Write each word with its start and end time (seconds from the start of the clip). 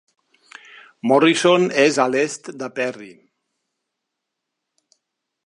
Morrison 1.11 1.67
és 1.83 1.99
a 2.05 2.07
l'est 2.15 2.49
de 2.63 2.71
Perry. 2.81 3.11